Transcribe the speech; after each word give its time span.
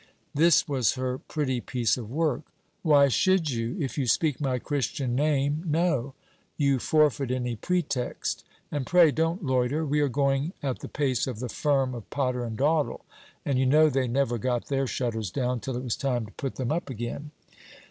This 0.33 0.67
was 0.67 0.95
her 0.95 1.19
pretty 1.19 1.61
piece 1.61 1.95
of 1.95 2.09
work! 2.09 2.41
'Why 2.81 3.07
should 3.07 3.51
you? 3.51 3.77
If 3.79 3.99
you 3.99 4.07
speak 4.07 4.41
my 4.41 4.57
Christian 4.57 5.13
name, 5.15 5.63
no: 5.63 6.15
you 6.57 6.79
forfeit 6.79 7.29
any 7.29 7.55
pretext. 7.55 8.43
And 8.71 8.87
pray, 8.87 9.11
don't 9.11 9.45
loiter. 9.45 9.85
We 9.85 9.99
are 9.99 10.09
going 10.09 10.53
at 10.63 10.79
the 10.79 10.87
pace 10.89 11.27
of 11.27 11.37
the 11.39 11.49
firm 11.49 11.93
of 11.93 12.09
Potter 12.09 12.43
and 12.43 12.57
Dawdle, 12.57 13.05
and 13.45 13.59
you 13.59 13.67
know 13.67 13.91
they 13.91 14.07
never 14.07 14.39
got 14.39 14.69
their 14.69 14.87
shutters 14.87 15.29
down 15.29 15.59
till 15.59 15.77
it 15.77 15.83
was 15.83 15.95
time 15.95 16.25
to 16.25 16.31
put 16.31 16.55
them 16.55 16.71
up 16.71 16.89
again.' 16.89 17.29